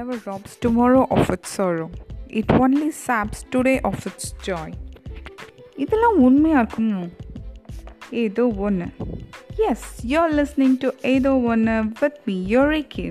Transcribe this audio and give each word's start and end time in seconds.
never 0.00 0.16
robs 0.24 0.56
tomorrow 0.56 1.06
of 1.10 1.28
its 1.30 1.48
sorrow. 1.50 1.90
It 2.30 2.50
only 2.54 2.90
saps 2.96 3.42
today 3.52 3.78
of 3.84 3.96
its 4.10 4.26
joy. 4.46 4.68
இதெல்லாம் 5.76 6.18
உண்மையாக 6.26 6.60
இருக்குமோ 6.62 7.02
ஏதோ 8.22 8.44
ஒன்று 8.66 8.86
எஸ் 9.68 9.86
யூஆர் 10.10 10.32
லிஸ்னிங் 10.38 10.76
டு 10.82 10.88
ஏதோ 11.12 11.32
ஒன்று 11.52 11.74
வித் 12.00 12.18
மீ 12.24 12.36
யோரிக்கு 12.54 13.06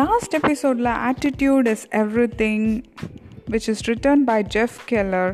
லாஸ்ட் 0.00 0.36
எபிசோடில் 0.40 0.90
attitude 1.10 1.70
is 1.74 1.86
everything 2.42 2.66
which 3.50 3.68
is 3.74 3.84
written 3.90 4.24
by 4.30 4.38
Jeff 4.56 4.78
Keller 4.92 5.32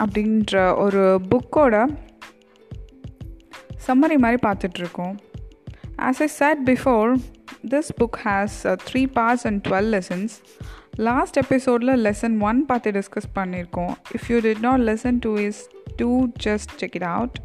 அப்படின்ற 0.00 0.64
ஒரு 0.84 1.04
புக்கோட 1.32 1.84
சம்மரி 3.86 4.18
மாதிரி 4.24 4.40
பார்த்துட்ருக்கோம் 4.48 5.14
as 6.08 6.22
I 6.22 6.30
said 6.40 6.62
before 6.70 7.08
this 7.70 7.90
book 8.00 8.18
has 8.24 8.66
three 8.66 9.02
parts 9.14 9.46
and 9.46 9.68
twelve 9.68 9.90
lessons 9.94 10.32
last 10.96 11.36
எபிசோடில் 11.36 11.92
லெசன் 12.04 12.40
ஒன் 12.40 12.66
பார்த்து 12.66 12.90
டிஸ்கஸ் 12.90 13.28
பண்ணியிருக்கோம். 13.34 13.94
If 14.14 14.30
you 14.30 14.40
did 14.40 14.60
not 14.60 14.80
lesson 14.80 15.18
two 15.18 15.38
is 15.38 15.68
to 15.96 16.28
just 16.42 16.70
check 16.76 16.96
it 16.96 17.02
out 17.02 17.38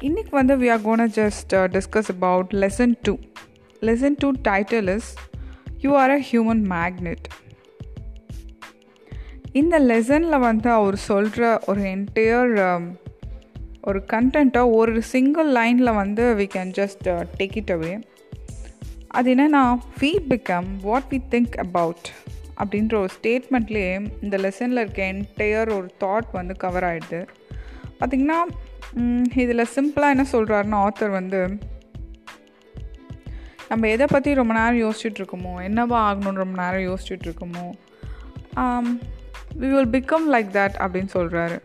இன்றைக்கி 0.00 0.30
வந்து 0.30 0.56
we 0.56 0.70
are 0.70 0.80
gonna 0.80 1.06
just 1.06 1.54
discuss 1.72 2.10
about 2.10 2.52
lesson 2.54 2.94
two 3.02 3.18
lesson 3.82 4.16
two 4.18 4.32
title 4.42 4.88
is 4.96 5.14
you 5.78 5.94
are 5.94 6.10
a 6.10 6.24
human 6.30 6.64
magnet 6.70 7.28
இந்த 9.52 9.78
லெசனில் 9.78 10.38
வந்து 10.38 10.70
அவர் 10.70 10.96
சொல்கிற 10.96 11.60
ஒரு 11.66 11.80
entire 11.80 12.52
ஒரு 13.82 14.00
கண்டென்ட்டை 14.12 14.62
ஒரு 14.74 15.02
சிங்கிள் 15.02 15.48
லைனில் 15.52 15.92
வந்து 15.92 16.24
we 16.34 16.46
can 16.54 16.72
just 16.76 17.06
take 17.38 17.56
it 17.56 17.70
away 17.70 17.92
அது 19.08 19.34
என்னென்னா 19.34 19.62
we 20.00 20.10
become 20.28 20.68
what 20.82 21.08
we 21.10 21.18
think 21.30 21.56
about 21.56 22.06
அப்படின்ற 22.56 22.94
ஒரு 22.94 23.12
ஸ்டேட்மெண்ட்லேயே 23.20 23.94
இந்த 24.22 24.36
லெசனில் 24.36 24.82
இருக்க 24.82 25.02
என்டையர் 25.04 25.72
ஒரு 25.72 25.88
தாட் 26.04 26.28
வந்து 26.32 26.56
கவர் 26.56 26.84
ஆகிடுது 26.84 27.20
பார்த்திங்கன்னா 28.00 28.38
இதில் 29.34 29.70
சிம்பிளாக 29.74 30.14
என்ன 30.14 30.26
சொல்கிறாருன்னா 30.32 30.78
ஆத்தர் 30.82 31.10
வந்து 31.10 31.40
நம்ம 33.68 33.88
எதை 33.88 34.06
பற்றி 34.10 34.30
ரொம்ப 34.34 34.52
நேரம் 34.54 34.80
யோசிச்சுட்ருக்கோமோ 34.82 35.52
என்னவா 35.62 35.98
ஆகணும்னு 36.02 36.42
ரொம்ப 36.44 36.56
நேரம் 36.62 36.86
யோசிச்சுட்ருக்கோமோ 36.88 37.66
we 39.58 39.68
will 39.68 39.92
become 39.92 40.26
like 40.30 40.50
that 40.52 40.76
அப்படின்னு 40.78 41.12
சொல்கிறாரு 41.14 41.58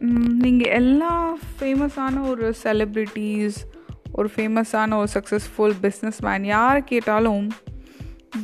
நீங்கள் 0.00 0.72
எல்லா 0.72 1.36
ஃபேமஸான 1.60 2.28
ஒரு 2.28 2.54
செலிப்ரிட்டிஸ் 2.62 3.54
ஒரு 4.12 4.30
ஃபேமஸான 4.36 4.94
ஒரு 4.94 5.08
சக்ஸஸ்ஃபுல் 5.14 5.74
பிஸ்னஸ் 5.82 6.18
மேன் 6.20 6.44
யார் 6.44 6.84
கேட்டாலும் 6.84 7.50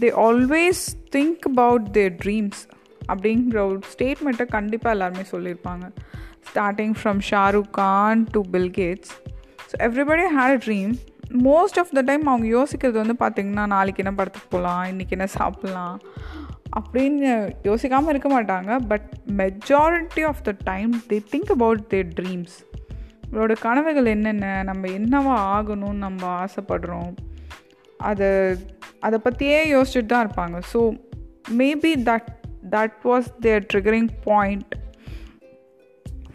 they 0.01 0.13
always 0.17 0.89
think 1.17 1.39
about 1.39 1.93
their 1.93 2.13
dreams 2.25 2.69
அப்படிங்கிற 3.13 3.57
ஒரு 3.57 3.79
ஸ்டேட்மெண்ட்டை 3.99 4.47
கண்டிப்பாக 4.47 4.97
எல்லாருமே 4.97 5.25
சொல்லியிருப்பாங்க. 5.31 5.93
Starting 6.53 6.95
from 7.03 7.21
Shahrukh 7.31 7.71
Khan 7.71 8.27
to 8.31 8.41
Bill Gates 8.53 9.11
so 9.71 9.79
everybody 9.79 10.25
had 10.39 10.57
a 10.57 10.57
dream 10.57 10.95
most 11.45 11.79
of 11.79 11.91
the 11.93 12.01
time 12.01 12.27
அவங்க 12.27 12.63
யோசிக்கிறது 12.63 13.07
வந்து 13.07 13.15
பார்த்திங்கன்னா 13.19 13.67
நாளைக்கு 13.67 14.03
என்ன 14.03 14.17
படத்துக்கு 14.17 14.49
போகலாம் 14.49 14.85
இன்றைக்கி 14.85 15.11
என்ன 15.11 15.27
சாப்பிட்லாம் 15.39 15.97
அப்படின்னு 16.79 17.31
யோசிக்காமல் 17.69 18.13
இருக்க 18.13 18.29
மாட்டாங்க. 18.35 18.71
But 18.91 19.09
majority 19.41 20.23
of 20.31 20.43
the 20.49 20.53
time 20.71 20.93
they 21.11 21.19
think 21.33 21.53
about 21.57 21.83
their 21.93 22.13
dreams 22.21 22.57
நம்மளோட 23.25 23.55
கனவுகள் 23.67 24.09
என்னென்ன 24.15 24.47
நம்ம 24.69 24.89
என்னவா 24.99 25.35
ஆகணும்னு 25.57 26.05
நம்ம 26.07 26.23
ஆசைப்படுறோம். 26.45 27.13
அதை 28.09 28.29
அதை 29.07 29.19
பற்றியே 29.27 29.61
யோசிச்சுட்டு 29.75 30.11
தான் 30.13 30.25
இருப்பாங்க. 30.27 30.57
So 30.73 30.81
maybe 31.61 31.93
that 32.09 32.29
that 32.75 32.99
was 33.11 33.29
their 33.47 33.65
triggering 33.73 34.11
point 34.27 34.73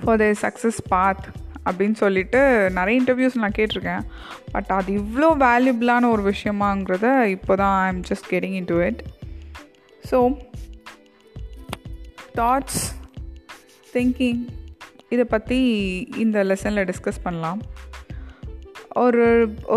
for 0.02 0.20
their 0.24 0.40
success 0.46 0.80
path 0.94 1.28
அப்படின்னு 1.68 1.98
சொல்லிட்டு 2.02 2.42
நிறைய 2.78 3.00
இன்டர்வியூஸ் 3.02 3.40
நான் 3.44 3.58
கேட்டிருக்கேன். 3.60 4.04
பட் 4.54 4.70
அது 4.78 4.92
இவ்வளோ 5.02 5.30
வேல்யூபிளான 5.46 6.10
ஒரு 6.16 6.24
விஷயமாங்கிறத 6.32 7.08
இப்போ 7.36 7.56
தான் 7.64 7.76
I 7.86 7.88
am 7.94 8.04
just 8.10 8.28
getting 8.34 8.58
into 8.74 8.78
it 8.90 9.02
so 10.10 10.20
that's 12.40 12.84
thinking 13.94 14.42
இதை 15.10 15.26
பற்றி 15.34 15.60
இந்த 16.24 16.38
லெசனில் 16.44 16.88
டிஸ்கஸ் 16.90 17.24
பண்ணலாம். 17.24 17.60
ஒரு 19.04 19.26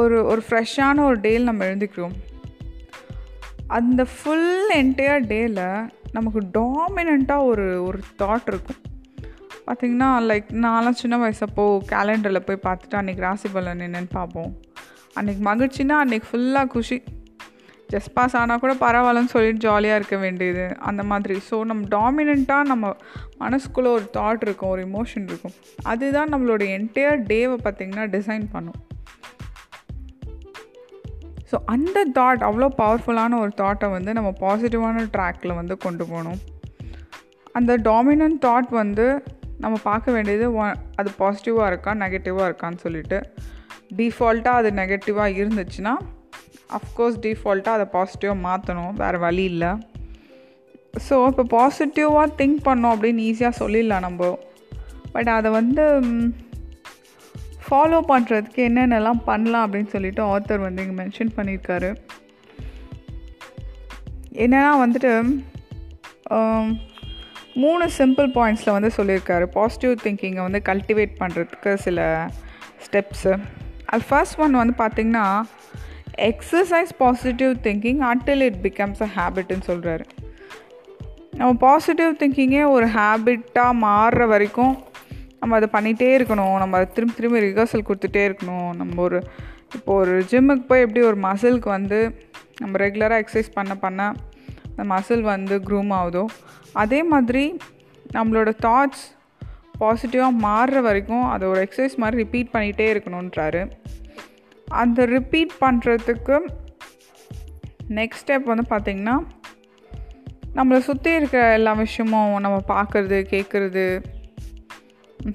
ஒரு 0.00 0.18
ஒரு 0.24 0.42
ஃப்ரெஷ்ஷான 0.48 1.02
ஒரு 1.08 1.18
டேயில் 1.20 1.48
நம்ம 1.48 1.64
எழுந்திக்கிறோம் 1.64 2.16
அந்த 3.78 4.02
ஃபுல் 4.04 4.70
என்டையர் 4.76 5.26
டேயில் 5.32 5.64
நமக்கு 6.12 6.40
டாமினண்ட்டாக 6.58 7.48
ஒரு 7.50 7.66
ஒரு 7.88 7.98
தாட் 8.22 8.48
இருக்கும். 8.52 8.80
பார்த்திங்கன்னா 9.66 10.08
லைக் 10.30 10.48
நான்லாம் 10.64 11.00
சின்ன 11.00 11.16
வயசப்போ 11.24 11.64
கேலண்டரில் 11.92 12.46
போய் 12.46 12.64
பார்த்துட்டு 12.64 12.98
அன்றைக்கி 13.00 13.22
ராசி 13.26 13.48
பலன் 13.56 13.84
என்னென்னு 13.86 14.10
பார்ப்போம். 14.12 14.52
அன்றைக்கி 15.18 15.42
மகிழ்ச்சின்னா 15.50 15.98
அன்றைக்கி 16.04 16.28
ஃபுல்லாக 16.30 16.66
குஷி. 16.66 16.98
ஜஸ்ட் 17.92 18.12
பாஸ் 18.14 18.36
ஆனால் 18.36 18.60
கூட 18.62 18.72
பரவாயில்லன்னு 18.82 19.32
சொல்லிட்டு 19.34 19.62
ஜாலியாக 19.66 19.98
இருக்க 20.00 20.16
வேண்டியது. 20.16 20.64
அந்த 20.88 21.02
மாதிரி. 21.02 21.36
ஸோ 21.50 21.56
நம்ம 21.70 21.86
டாமினண்ட்டாக 21.96 22.70
நம்ம 22.72 22.92
மனசுக்குள்ளே 23.38 23.90
ஒரு 23.96 24.06
தாட் 24.18 24.44
இருக்கும் 24.46 24.72
ஒரு 24.74 24.82
இமோஷன் 24.88 25.26
இருக்கும். 25.30 25.54
அதுதான் 25.82 26.32
நம்மளோட 26.34 26.62
என்டையர் 26.76 27.18
டேவை 27.32 27.56
பார்த்திங்கன்னா 27.64 28.06
டிசைன் 28.16 28.46
பண்ணும். 28.54 28.78
ஸோ 31.50 31.58
அந்த 31.74 31.98
தாட் 32.18 32.42
அவ்வளோ 32.48 32.68
பவர்ஃபுல்லான 32.82 33.38
ஒரு 33.38 33.52
தாட்டை 33.60 33.90
வந்து 33.90 34.12
நம்ம 34.12 34.30
பாசிட்டிவான 34.40 35.04
ட்ராக்கில் 35.16 35.58
வந்து 35.60 35.76
கொண்டு 35.76 36.04
போகணும். 36.04 36.40
அந்த 37.58 37.72
டாமினன்ட் 37.88 38.40
தாட் 38.46 38.70
வந்து 38.82 39.06
நம்ம 39.64 39.76
பார்க்க 39.82 40.12
வேண்டியது 40.12 40.46
அது 41.00 41.10
பாசிட்டிவாக 41.18 41.66
இருக்கா 41.66 41.92
நெகட்டிவாக 41.94 42.48
இருக்கான்னு 42.50 42.80
சொல்லிட்டு 42.84 43.18
டிஃபால்ட்டாக 43.98 44.60
அது 44.60 44.70
நெகட்டிவாக 44.70 45.36
இருந்துச்சுன்னா 45.40 45.94
அஃப்கோர்ஸ் 46.78 47.16
டிஃபால்ட்டாக 47.24 47.78
அதை 47.78 47.86
பாசிட்டிவாக 47.96 48.44
மாற்றணும் 48.46 48.94
வேறு 49.02 49.18
வழி 49.26 49.44
இல்லை. 49.52 49.70
ஸோ 51.06 51.16
இப்போ 51.30 51.44
பாசிட்டிவாக 51.56 52.28
திங்க் 52.40 52.60
பண்ணோம் 52.68 52.94
அப்படின்னு 52.94 53.26
ஈஸியாக 53.30 53.60
சொல்லிடலாம் 53.62 54.06
நம்ம. 54.06 54.30
பட் 55.14 55.30
அதை 55.38 55.50
வந்து 55.58 55.84
ஃபாலோ 57.64 57.98
பண்ணுறதுக்கு 58.12 58.60
என்னென்னலாம் 58.68 59.20
பண்ணலாம் 59.28 59.64
அப்படின்னு 59.66 59.92
சொல்லிட்டு 59.94 60.22
ஆத்தர் 60.32 60.66
வந்து 60.66 60.82
இங்கே 60.84 60.96
மென்ஷன் 61.02 61.32
பண்ணியிருக்காரு. 61.36 61.90
என்னென்னா 64.44 64.72
வந்துட்டு 64.84 65.12
மூணு 67.62 67.84
சிம்பிள் 67.98 68.28
பாயிண்ட்ஸில் 68.36 68.76
வந்து 68.76 68.90
சொல்லியிருக்காரு. 68.96 69.44
பாசிட்டிவ் 69.56 69.94
திங்கிங்கை 70.04 70.42
வந்து 70.46 70.60
கல்டிவேட் 70.68 71.14
பண்ணுறதுக்கு 71.22 71.72
சில 71.86 72.00
ஸ்டெப்ஸு 72.84 73.32
அது 73.92 74.04
ஃபர்ஸ்ட் 74.10 74.38
ஒன் 74.44 74.60
வந்து 74.60 74.74
பார்த்திங்கன்னா 74.82 75.24
exercise 76.18 76.92
positive 76.98 77.56
thinking 77.62 78.00
until 78.12 78.40
it 78.40 78.60
becomes 78.62 79.02
a 79.02 79.08
ஹேபிட்னு 79.16 79.66
சொல்கிறாரு 79.66 80.04
நம்ம 81.30 81.52
பாசிட்டிவ் 81.52 82.14
திங்கிங்கே 82.14 82.70
ஒரு 82.70 82.86
ஹேபிட்டாக 82.86 83.74
மாறுற 83.80 84.26
வரைக்கும் 84.28 84.74
நம்ம 85.40 85.56
அதை 85.56 85.68
பண்ணிகிட்டே 85.72 86.08
இருக்கணும். 86.18 86.58
நம்ம 86.58 86.76
அதை 86.76 86.86
திரும்பி 86.92 87.14
திரும்பி 87.14 87.40
ரிஹர்சல் 87.40 87.86
கொடுத்துட்டே 87.88 88.22
இருக்கணும். 88.28 88.74
நம்ம 88.74 89.02
ஒரு 89.02 89.18
இப்போ 89.74 89.94
ஒரு 89.94 90.22
ஜிம்முக்கு 90.30 90.66
போய் 90.66 90.80
எப்படி 90.80 91.00
ஒரு 91.00 91.16
மசிலுக்கு 91.20 91.68
வந்து 91.68 91.98
நம்ம 92.58 92.78
ரெகுலராக 92.78 93.22
எக்ஸசைஸ் 93.22 93.50
பண்ண 93.54 93.74
பண்ண 93.74 94.14
அந்த 94.66 94.84
மசில் 94.94 95.20
வந்து 95.20 95.58
க்ரூம் 95.58 95.92
ஆகுதோ 95.92 96.24
அதே 96.72 97.02
மாதிரி 97.02 97.56
நம்மளோட 98.14 98.52
தாட்ஸ் 98.66 99.04
பாசிட்டிவாக 99.80 100.40
மாறுற 100.42 100.80
வரைக்கும் 100.80 101.24
அதை 101.24 101.48
ஒரு 101.48 101.68
எக்ஸசைஸ் 101.68 101.96
மாதிரி 101.96 102.16
ரிப்பீட் 102.16 102.54
பண்ணிகிட்டே 102.54 102.86
இருக்கணுன்றாரு 102.94 103.62
அந்த 104.72 105.04
ரிப்பீட் 105.04 105.52
பண்ணுறதுக்கு 105.60 106.36
நெக்ஸ்ட் 107.88 108.22
ஸ்டெப் 108.24 108.44
வந்து 108.44 108.64
பார்த்திங்கன்னா 108.70 109.16
நம்மளை 110.54 110.78
சுற்றி 110.78 111.10
இருக்கிற 111.14 111.52
எல்லா 111.52 111.72
விஷயமும் 111.72 112.40
நம்ம 112.40 112.60
பார்க்குறது 112.68 113.18
கேட்குறது 113.30 114.02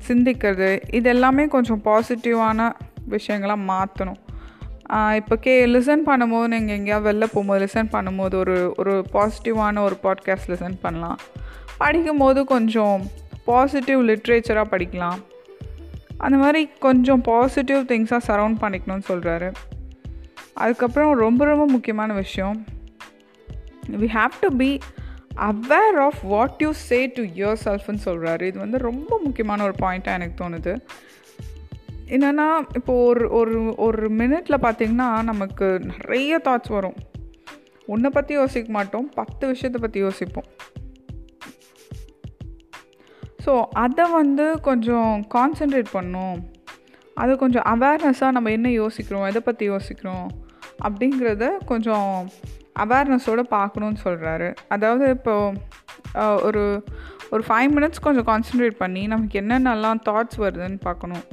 சிந்திக்கிறது 0.08 0.84
இது 0.92 1.10
எல்லாமே 1.10 1.48
கொஞ்சம் 1.48 1.82
பாசிட்டிவான 1.84 2.72
விஷயங்களாக 3.10 3.66
மாற்றணும் 3.68 4.22
இப்போ 5.16 5.36
கே 5.36 5.66
லிசன் 5.66 6.04
பண்ணும்போது 6.06 6.48
நீங்கள் 6.48 6.76
எங்கேயாவது 6.76 7.08
வெளில 7.10 7.20
போகும்போது 7.20 7.66
லிசன் 7.66 7.92
பண்ணும்போது 7.92 8.36
ஒரு 8.36 8.74
ஒரு 8.78 9.06
பாசிட்டிவான 9.14 9.82
ஒரு 9.82 9.96
பாட்காஸ்ட் 10.04 10.52
லிசன் 10.52 10.78
பண்ணலாம். 10.82 11.18
படிக்கும்போது 11.78 12.46
கொஞ்சம் 12.46 13.06
பாசிட்டிவ் 13.46 14.00
லிட்ரேச்சராக 14.10 14.72
படிக்கலாம். 14.72 15.20
அந்த 16.18 16.38
மாதிரி 16.38 16.70
கொஞ்சம் 16.80 17.22
பாசிட்டிவ் 17.22 17.78
திங்ஸாக 17.78 18.18
சரவுண்ட் 18.18 18.62
பண்ணிக்கணும்னு 18.62 19.02
சொல்கிறாரு 19.08 19.54
அதுக்கப்புறம் 20.54 21.14
ரொம்ப 21.14 21.46
ரொம்ப 21.46 21.66
முக்கியமான 21.66 22.14
விஷயம். 22.14 22.66
We 23.92 24.08
have 24.14 24.32
to 24.40 24.56
be 24.56 24.80
aware 25.36 25.98
of 26.00 26.22
what 26.22 26.54
you 26.58 26.72
say 26.72 27.06
to 27.08 27.24
your 27.24 27.56
செல்ஃப்னு 27.66 27.98
சொல்கிறாரு 28.06 28.42
இது 28.42 28.60
வந்து 28.60 28.78
ரொம்ப 28.78 29.20
முக்கியமான 29.24 29.64
ஒரு 29.64 29.74
பாயிண்ட்டாக 29.82 30.18
எனக்கு 30.20 30.44
தோணுது. 30.44 30.80
என்னென்னா 32.08 32.76
இப்போது 32.76 33.04
ஒரு 33.04 33.30
ஒரு 33.30 33.76
ஒரு 33.76 34.12
மினிட்ல 34.12 34.56
பார்த்திங்கன்னா 34.62 35.24
நமக்கு 35.24 35.80
நிறைய 35.80 36.42
தாட்ஸ் 36.44 36.70
வரும். 36.70 36.96
ஒன்றை 37.88 38.12
பற்றி 38.14 38.34
யோசிக்க 38.34 38.72
மாட்டோம். 38.72 39.10
பத்து 39.10 39.48
விஷயத்தை 39.48 39.82
பற்றி 39.82 40.00
யோசிப்போம். 40.00 40.46
ஸோ 43.46 43.54
அதை 43.84 44.06
வந்து 44.20 44.46
கொஞ்சம் 44.68 45.12
கான்சென்ட்ரேட் 45.36 45.90
பண்ணும். 45.98 46.38
அதை 47.22 47.34
கொஞ்சம் 47.44 47.66
அவேர்னஸாக 47.74 48.36
நம்ம 48.36 48.52
என்ன 48.58 48.70
யோசிக்கிறோம் 48.82 49.28
எதை 49.32 49.42
பற்றி 49.48 49.66
யோசிக்கிறோம் 49.74 50.28
அப்படிங்கிறத 50.88 51.46
கொஞ்சம் 51.72 52.10
அவேர்னஸோடு 52.84 53.44
பார்க்கணுன்னு 53.58 54.00
சொல்கிறாரு 54.06 54.48
அதாவது 54.76 55.06
இப்போது 55.18 56.34
ஒரு 56.48 56.64
ஒரு 57.34 57.44
ஃபைவ் 57.48 57.70
மினிட்ஸ் 57.76 58.04
கொஞ்சம் 58.08 58.28
கான்சென்ட்ரேட் 58.32 58.76
பண்ணி 58.82 59.04
நமக்கு 59.14 59.36
என்னென்னலாம் 59.42 60.02
தாட்ஸ் 60.10 60.40
வருதுன்னு 60.44 60.80
பார்க்கணும். 60.88 61.26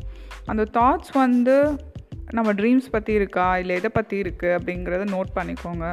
அந்த 0.50 0.62
தாட்ஸ் 0.76 1.12
வந்து 1.24 1.56
நம்ம 2.36 2.52
ட்ரீம்ஸ் 2.60 2.92
பற்றி 2.94 3.12
இருக்கா 3.20 3.46
இல்லை 3.62 3.74
எதை 3.80 3.90
பற்றி 3.96 4.16
இருக்குது 4.22 4.54
அப்படிங்கிறத 4.58 5.06
நோட் 5.16 5.30
பண்ணிக்கோங்க. 5.38 5.86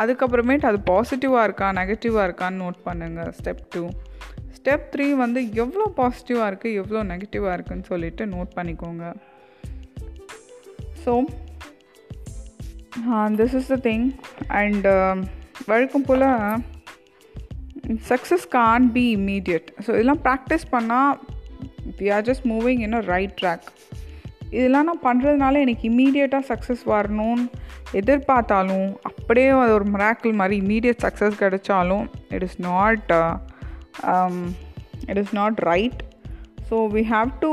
அதுக்கப்புறமேட்டு 0.00 0.68
அது 0.70 0.78
பாசிட்டிவாக 0.90 1.46
இருக்கா 1.48 1.68
நெகட்டிவாக 1.78 2.26
இருக்கான்னு 2.28 2.62
நோட் 2.64 2.80
பண்ணுங்கள் 2.88 3.32
ஸ்டெப் 3.38 3.62
டூ 3.74 3.82
ஸ்டெப் 4.56 4.86
த்ரீ 4.92 5.06
வந்து 5.14 5.40
எவ்வளோ 5.54 5.84
பாசிட்டிவாக 5.96 6.48
இருக்குது 6.50 6.78
எவ்வளோ 6.82 7.02
நெகட்டிவாக 7.02 7.54
இருக்குதுன்னு 7.56 7.90
சொல்லிட்டு 7.92 8.26
நோட் 8.26 8.56
பண்ணிக்கோங்க. 8.56 9.04
So 11.04 11.12
this 13.40 13.54
is 13.54 13.66
the 13.66 13.78
thing 13.88 14.06
and 14.48 14.86
வழக்கம் 15.66 16.04
போல் 16.04 16.26
success 18.08 18.48
can't 18.48 18.92
be 18.92 19.04
immediate 19.16 19.68
so 19.86 19.90
இதெல்லாம் 19.90 20.22
ப்ராக்டிஸ் 20.24 20.66
பண்ணால் 20.70 21.16
we 22.00 22.08
are 22.12 22.22
just 22.22 22.46
moving 22.46 22.80
in 22.80 22.92
a 22.92 23.00
right 23.06 23.34
track 23.40 23.68
இதெல்லாம் 24.50 24.84
நான் 24.84 25.04
பண்ணுறதுனால 25.04 25.60
எனக்கு 25.60 25.84
இம்மீடியட்டாக 25.90 26.44
சக்ஸஸ் 26.48 26.84
வரணும்னு 26.86 27.44
எதிர்பார்த்தாலும் 27.92 28.88
அப்படியே 29.02 29.48
அது 29.48 29.72
ஒரு 29.72 29.86
மிராக்கிள் 29.90 30.32
மாதிரி 30.32 30.56
இம்மீடியட் 30.62 31.02
சக்ஸஸ் 31.02 31.40
கிடைச்சாலும் 31.40 32.06
it 32.28 32.42
is 32.42 32.60
not 32.60 33.12
it 35.06 35.20
is 35.22 35.34
not 35.34 35.58
right 35.58 36.02
so 36.70 36.78
we 36.96 37.02
have 37.14 37.30
to 37.38 37.52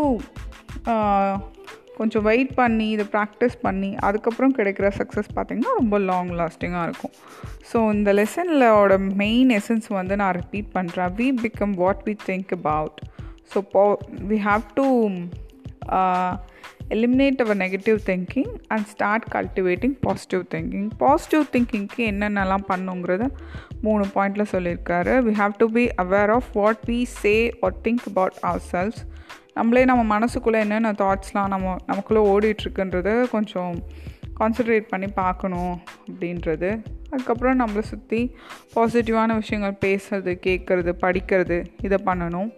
கொஞ்சம் 1.97 2.23
வெயிட் 2.23 2.53
பண்ணி 2.53 2.89
இதை 2.89 3.05
ப்ராக்டிஸ் 3.11 3.55
பண்ணி 3.61 3.95
அதுக்கப்புறம் 3.95 4.55
கிடைக்கிற 4.55 4.87
சக்ஸஸ் 4.97 5.29
பார்த்திங்கன்னா 5.35 5.71
ரொம்ப 5.77 5.97
லாங் 5.99 6.29
லாஸ்டிங்காக 6.29 6.83
இருக்கும். 6.83 7.13
ஸோ 7.71 7.77
இந்த 7.93 8.13
லெசனில் 8.13 8.65
மெயின் 9.15 9.49
எசன்ஸ் 9.49 9.87
வந்து 9.87 10.15
நான் 10.15 10.35
ரிப்பீட் 10.41 10.69
பண்ணுறேன் 10.73 11.13
we 11.19 11.27
become 11.41 11.73
what 11.73 12.03
we 12.05 12.15
think 12.25 12.53
about 12.59 12.99
so 13.53 13.59
போ 13.71 13.97
we 14.29 14.37
have 14.49 14.61
to 14.73 14.85
eliminate 16.95 17.41
our 17.43 17.57
negative 17.57 17.97
thinking 18.05 18.51
and 18.67 18.85
start 18.85 19.25
cultivating 19.31 19.95
positive 20.01 20.43
thinking 20.53 20.89
positive 20.97 21.43
திங்கிங்க்கு 21.53 22.03
என்னென்னலாம் 22.11 22.67
பண்ணுங்கிறத 22.67 23.29
மூணு 23.81 24.05
பாயிண்டில் 24.15 24.51
சொல்லியிருக்காரு. 24.51 25.13
We 25.27 25.33
have 25.41 25.53
to 25.57 25.69
be 25.69 25.89
aware 26.03 26.33
of 26.33 26.49
what 26.53 26.83
we 26.85 27.03
say 27.03 27.53
or 27.61 27.75
think 27.83 28.05
about 28.07 28.37
ourselves 28.71 29.01
நம்மளே 29.53 29.85
நம்ம 29.85 30.19
மனசுக்குள்ளே 30.19 30.59
என்னென்ன 30.59 30.91
தாட்ஸ்லாம் 30.91 31.47
நம்ம 31.47 31.75
நமக்குள்ளே 31.85 32.21
ஓடிட்டுருக்குன்றத 32.33 33.29
கொஞ்சம் 33.29 33.75
கான்சன்ட்ரேட் 34.39 34.87
பண்ணி 34.87 35.07
பார்க்கணும் 35.07 35.79
அப்படின்றது. 36.07 36.69
அதுக்கப்புறம் 37.09 37.59
நம்மளை 37.59 37.81
சுற்றி 37.81 38.35
பாசிட்டிவான 38.75 39.35
விஷயங்கள் 39.35 39.81
பேசுறது 39.85 40.33
கேட்குறது 40.47 40.93
படிக்கிறது 41.03 41.65
இதை 41.81 41.97
பண்ணணும். 42.05 42.49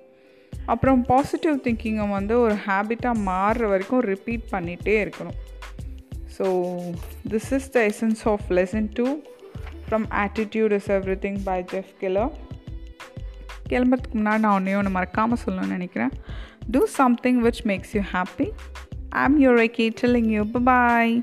அப்புறம் 0.74 1.00
பாசிட்டிவ் 1.12 1.56
திங்கிங்கை 1.66 2.06
வந்து 2.18 2.34
ஒரு 2.46 2.56
ஹேபிட்டாக 2.66 3.24
மாறுற 3.30 3.68
வரைக்கும் 3.72 4.04
ரிப்பீட் 4.12 4.44
பண்ணிகிட்டே 4.52 4.96
இருக்கணும். 5.06 5.38
So 6.36 6.46
this 7.32 7.50
is 7.58 7.70
the 7.76 7.80
essence 7.92 8.22
of 8.34 8.46
lesson 8.58 8.90
two 8.98 9.08
from 9.86 10.06
attitude 10.24 10.76
is 10.78 10.90
everything 11.26 11.40
by 11.50 11.58
Jeff 11.74 11.94
Keller 12.04 12.32
கிளம்புறதுக்கு 13.72 14.18
முன்னாடி 14.20 14.42
நான் 14.46 14.56
ஒன்றே 14.60 14.76
ஒன்று 14.82 14.92
மறக்காமல் 14.98 15.42
சொல்லணும்னு 15.46 15.76
நினைக்கிறேன். 15.78 16.14
Do 16.76 16.82
something 17.00 17.42
which 17.48 17.64
makes 17.72 17.94
you 17.98 18.02
happy 18.14 18.48
I'm 19.24 19.38
your 19.44 19.60
I 19.66 19.70
K 19.80 19.88
telling 20.02 20.32
you 20.36 20.44
bye 20.72 21.14